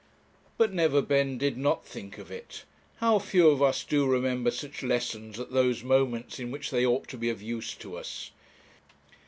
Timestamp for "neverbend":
0.73-1.39